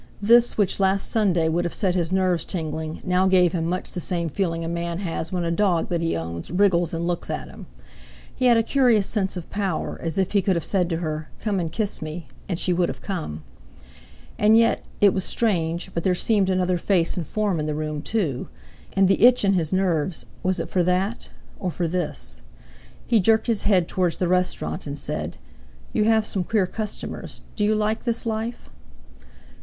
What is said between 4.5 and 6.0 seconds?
a man has when a dog